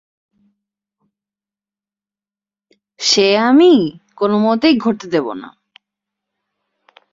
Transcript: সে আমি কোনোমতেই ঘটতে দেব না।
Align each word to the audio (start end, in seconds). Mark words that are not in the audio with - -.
সে 2.99 3.27
আমি 3.39 3.71
কোনোমতেই 4.17 4.75
ঘটতে 4.77 5.05
দেব 5.07 5.27
না। 5.33 5.49